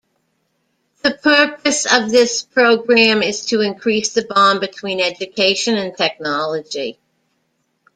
[1.03, 6.97] The purpose of this program is to increase the bond between education and technology.